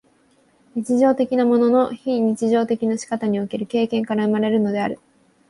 [0.73, 4.97] 日常的なものの非日常的な仕方における経験から生まれるのである。